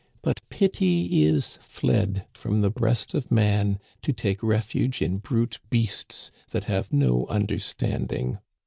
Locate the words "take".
4.11-4.41